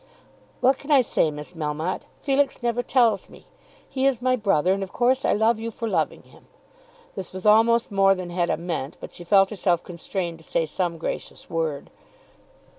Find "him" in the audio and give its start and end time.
6.23-6.47